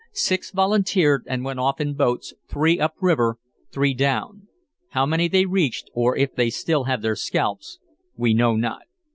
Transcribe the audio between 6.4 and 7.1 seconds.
still have